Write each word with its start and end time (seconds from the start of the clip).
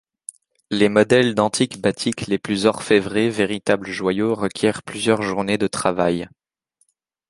Les 0.71 0.89
modèles 0.89 1.35
d’Antik 1.35 1.79
Batik 1.79 2.25
les 2.25 2.39
plus 2.39 2.65
orfévrés, 2.65 3.29
véritables 3.29 3.85
joyaux, 3.89 4.33
requièrent 4.33 4.81
plusieurs 4.81 5.21
journées 5.21 5.59
de 5.59 5.67
travail. 5.67 6.27